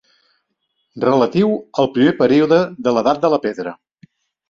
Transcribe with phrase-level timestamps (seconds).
[1.03, 1.53] Relatiu
[1.85, 3.79] al primer període de l'edat de la pedra.